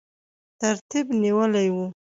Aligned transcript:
ترتیب 0.59 1.05
نیولی 1.21 1.67
وو. 1.75 1.85